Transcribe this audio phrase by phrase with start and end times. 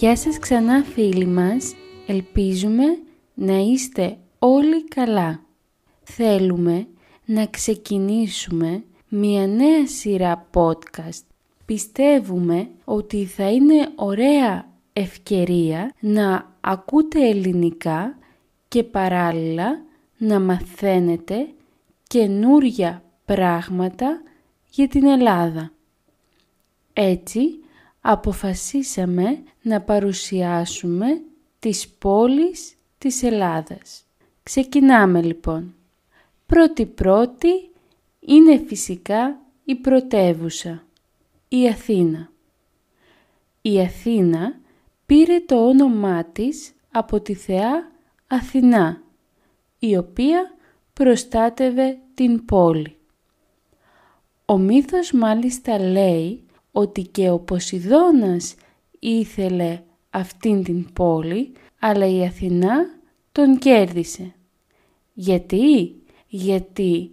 [0.00, 1.74] Γεια σας ξανά φίλοι μας,
[2.06, 2.84] ελπίζουμε
[3.34, 5.42] να είστε όλοι καλά.
[6.02, 6.86] Θέλουμε
[7.24, 11.24] να ξεκινήσουμε μια νέα σειρά podcast.
[11.64, 18.18] Πιστεύουμε ότι θα είναι ωραία ευκαιρία να ακούτε ελληνικά
[18.68, 19.82] και παράλληλα
[20.18, 21.48] να μαθαίνετε
[22.06, 24.22] καινούρια πράγματα
[24.70, 25.72] για την Ελλάδα.
[26.92, 27.59] Έτσι,
[28.00, 31.22] αποφασίσαμε να παρουσιάσουμε
[31.58, 34.04] τις πόλεις της Ελλάδας.
[34.42, 35.74] Ξεκινάμε λοιπόν.
[36.46, 37.70] Πρώτη-πρώτη
[38.20, 40.84] είναι φυσικά η πρωτεύουσα,
[41.48, 42.30] η Αθήνα.
[43.62, 44.60] Η Αθήνα
[45.06, 47.90] πήρε το όνομά της από τη θεά
[48.26, 49.02] Αθηνά,
[49.78, 50.54] η οποία
[50.92, 52.96] προστάτευε την πόλη.
[54.44, 58.54] Ο μύθος μάλιστα λέει ότι και ο Ποσειδώνας
[58.98, 62.98] ήθελε αυτήν την πόλη, αλλά η Αθηνά
[63.32, 64.34] τον κέρδισε.
[65.12, 65.94] Γιατί;
[66.28, 67.10] Γιατί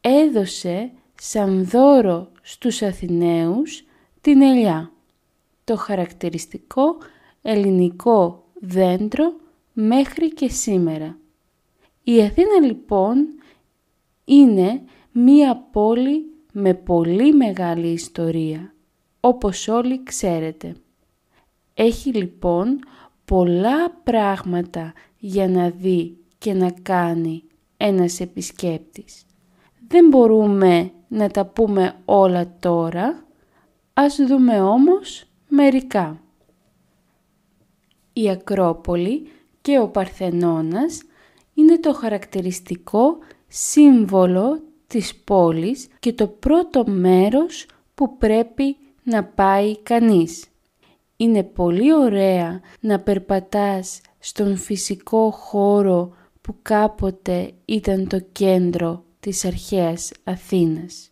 [0.00, 3.84] έδωσε σαν δώρο στους Αθηναίους
[4.20, 4.92] την ελιά,
[5.64, 6.96] το χαρακτηριστικό
[7.42, 9.32] ελληνικό δέντρο
[9.72, 11.18] μέχρι και σήμερα.
[12.02, 13.26] Η Αθήνα λοιπόν
[14.24, 18.73] είναι μία πόλη με πολύ μεγάλη ιστορία
[19.24, 20.76] όπως όλοι ξέρετε.
[21.74, 22.78] Έχει λοιπόν
[23.24, 27.42] πολλά πράγματα για να δει και να κάνει
[27.76, 29.24] ένας επισκέπτης.
[29.88, 33.26] Δεν μπορούμε να τα πούμε όλα τώρα,
[33.94, 36.20] ας δούμε όμως μερικά.
[38.12, 39.28] Η Ακρόπολη
[39.60, 41.02] και ο Παρθενώνας
[41.54, 43.18] είναι το χαρακτηριστικό
[43.48, 50.44] σύμβολο της πόλης και το πρώτο μέρος που πρέπει να πάει κανείς.
[51.16, 60.12] Είναι πολύ ωραία να περπατάς στον φυσικό χώρο που κάποτε ήταν το κέντρο της αρχαίας
[60.24, 61.10] Αθήνας.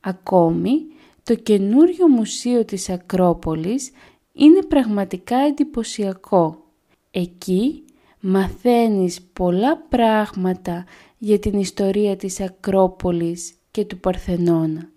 [0.00, 0.86] Ακόμη,
[1.22, 3.90] το καινούριο μουσείο της Ακρόπολης
[4.32, 6.64] είναι πραγματικά εντυπωσιακό.
[7.10, 7.84] Εκεί
[8.20, 10.84] μαθαίνεις πολλά πράγματα
[11.18, 14.90] για την ιστορία της Ακρόπολης και του Παρθενώνα.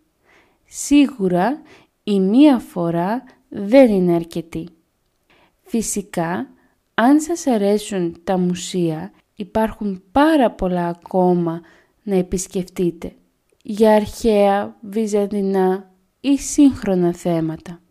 [0.65, 1.61] Σίγουρα
[2.03, 4.67] η μία φορά δεν είναι αρκετή.
[5.61, 6.49] Φυσικά,
[6.93, 11.61] αν σας αρέσουν τα μουσεία, υπάρχουν πάρα πολλά ακόμα
[12.03, 13.15] να επισκεφτείτε
[13.63, 17.81] για αρχαία, βυζαντινά ή σύγχρονα θέματα.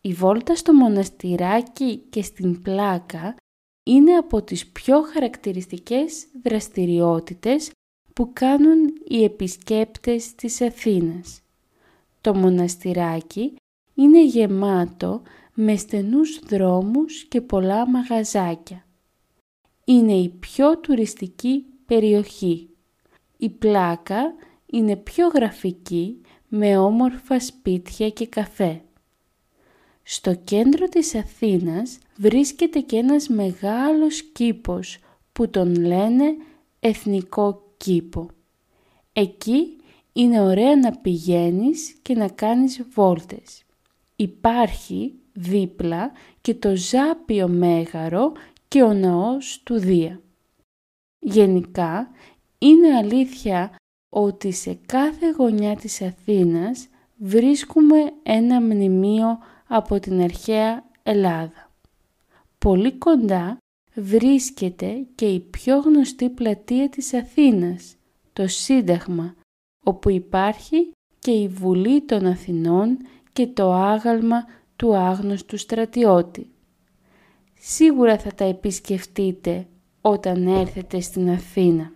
[0.00, 3.34] Η βόλτα στο μοναστηράκι και στην πλάκα
[3.82, 7.70] είναι από τις πιο χαρακτηριστικές δραστηριότητες
[8.12, 11.41] που κάνουν οι επισκέπτες της Αθήνας.
[12.22, 13.54] Το μοναστηράκι
[13.94, 15.22] είναι γεμάτο
[15.54, 18.86] με στενούς δρόμους και πολλά μαγαζάκια.
[19.84, 22.68] Είναι η πιο τουριστική περιοχή.
[23.36, 24.34] Η πλάκα
[24.66, 28.82] είναι πιο γραφική με όμορφα σπίτια και καφέ.
[30.02, 34.98] Στο κέντρο της Αθήνας βρίσκεται και ένας μεγάλος κήπος
[35.32, 36.36] που τον λένε
[36.80, 38.28] Εθνικό Κήπο.
[39.12, 39.76] Εκεί
[40.12, 43.62] είναι ωραία να πηγαίνεις και να κάνεις βόλτες.
[44.16, 48.32] Υπάρχει δίπλα και το Ζάπιο Μέγαρο
[48.68, 50.20] και ο ναός του Δία.
[51.18, 52.10] Γενικά
[52.58, 53.74] είναι αλήθεια
[54.08, 61.70] ότι σε κάθε γωνιά της Αθήνας βρίσκουμε ένα μνημείο από την αρχαία Ελλάδα.
[62.58, 63.56] Πολύ κοντά
[63.94, 67.96] βρίσκεται και η πιο γνωστή πλατεία της Αθήνας,
[68.32, 69.34] το Σύνταγμα,
[69.84, 72.98] όπου υπάρχει και η Βουλή των Αθηνών
[73.32, 74.44] και το άγαλμα
[74.76, 76.50] του άγνωστου στρατιώτη.
[77.58, 79.66] Σίγουρα θα τα επισκεφτείτε
[80.00, 81.92] όταν έρθετε στην Αθήνα.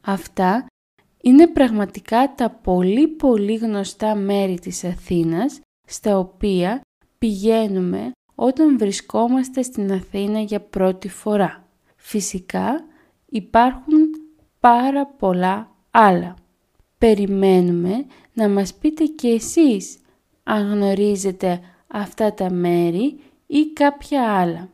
[0.00, 0.66] Αυτά
[1.22, 6.80] είναι πραγματικά τα πολύ πολύ γνωστά μέρη της Αθήνας στα οποία
[7.18, 11.68] πηγαίνουμε όταν βρισκόμαστε στην Αθήνα για πρώτη φορά.
[11.96, 12.84] Φυσικά
[13.26, 13.96] υπάρχουν
[14.60, 16.34] πάρα πολλά άλλα.
[17.00, 19.98] Περιμένουμε να μας πείτε και εσείς
[20.42, 24.70] αν γνωρίζετε αυτά τα μέρη ή κάποια άλλα.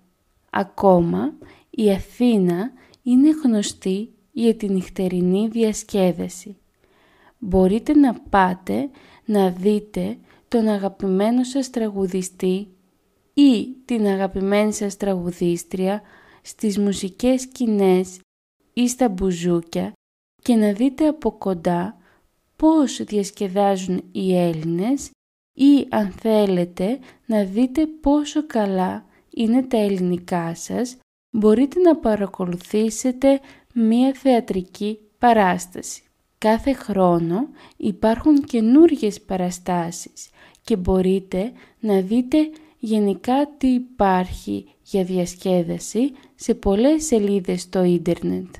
[0.50, 1.34] Ακόμα
[1.70, 6.56] η Αθήνα είναι γνωστή για την νυχτερινή διασκέδαση.
[7.38, 8.90] Μπορείτε να πάτε
[9.24, 10.18] να δείτε
[10.48, 12.68] τον αγαπημένο σας τραγουδιστή
[13.34, 16.02] ή την αγαπημένη σας τραγουδίστρια
[16.42, 18.20] στις μουσικές σκηνές
[18.72, 19.92] ή στα μπουζούκια
[20.42, 21.96] και να δείτε από κοντά
[22.56, 25.10] πώς διασκεδάζουν οι Έλληνες
[25.52, 30.96] ή αν θέλετε να δείτε πόσο καλά είναι τα ελληνικά σας,
[31.30, 33.40] μπορείτε να παρακολουθήσετε
[33.74, 36.02] μία θεατρική παράσταση.
[36.38, 40.28] Κάθε χρόνο υπάρχουν καινούργιες παραστάσεις
[40.62, 48.54] και μπορείτε να δείτε γενικά τι υπάρχει για διασκέδαση σε πολλές σελίδες στο ίντερνετ.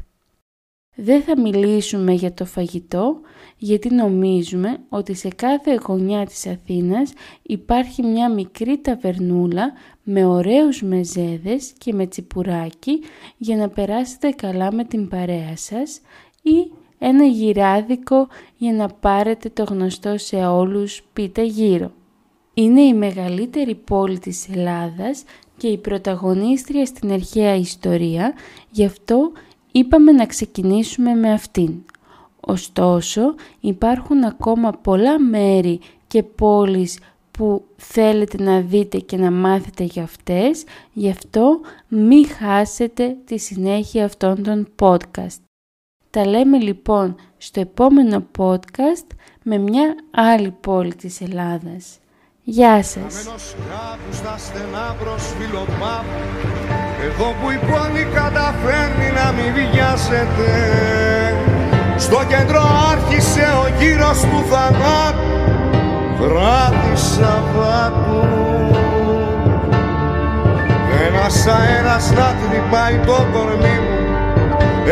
[0.97, 3.21] Δεν θα μιλήσουμε για το φαγητό
[3.57, 7.13] γιατί νομίζουμε ότι σε κάθε γωνιά της Αθήνας
[7.43, 9.73] υπάρχει μια μικρή ταβερνούλα
[10.03, 13.01] με ωραίους μεζέδες και με τσιπουράκι
[13.37, 16.01] για να περάσετε καλά με την παρέα σας
[16.43, 21.93] ή ένα γυράδικο για να πάρετε το γνωστό σε όλους πίτα γύρω.
[22.55, 25.23] Είναι η μεγαλύτερη πόλη της Ελλάδας
[25.57, 28.35] και η πρωταγωνίστρια στην αρχαία ιστορία,
[28.71, 29.33] γι' αυτό
[29.79, 31.73] είπαμε να ξεκινήσουμε με αυτήν.
[32.41, 36.99] Ωστόσο, υπάρχουν ακόμα πολλά μέρη και πόλεις
[37.31, 44.05] που θέλετε να δείτε και να μάθετε για αυτές, γι' αυτό μη χάσετε τη συνέχεια
[44.05, 45.41] αυτών των podcast.
[46.11, 49.07] Τα λέμε λοιπόν στο επόμενο podcast
[49.43, 51.99] με μια άλλη πόλη της Ελλάδας.
[52.43, 53.27] Γεια σας.
[57.07, 60.53] Στα στενά εδώ που η πόλη καταφέρνει να μην βιάζεται.
[61.97, 62.63] Στο κέντρο
[62.93, 65.35] άρχισε ο γύρος του θανάτου
[66.19, 68.25] Βράδυ Σαββάτου.
[71.07, 73.99] Ένας αέρας να τρυπάει το κορμί μου.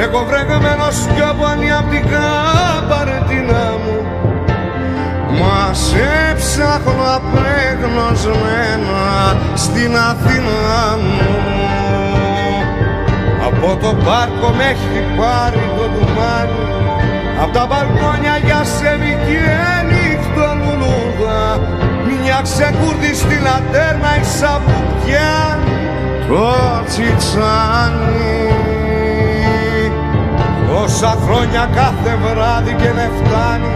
[0.02, 3.99] Εγώ βρεγμένος πιο πολύ απ' την καπαρτίνα μου.
[5.40, 9.02] Μας σε ψάχνω απέγνωσμένα
[9.55, 11.44] στην Αθήνα μου
[13.64, 16.64] Από το πάρκο με έχει πάρει το τουμάνι
[17.43, 20.05] Απ' τα μπαλκόνια για σε βγαίνει
[20.37, 21.61] λουλούδα.
[22.22, 25.58] Μια ξεκούρδη στη λατέρνα η σαπουτιά.
[26.28, 26.55] Το
[26.88, 28.43] τσιτσάνι.
[30.69, 33.75] Τόσα χρόνια κάθε βράδυ και δεν φτάνει.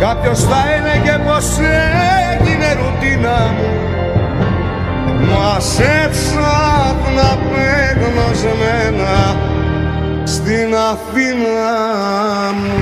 [0.00, 1.46] Κάποιος θα έλεγε πως
[2.30, 2.59] έγινε
[10.70, 12.79] στην Αθήνα μου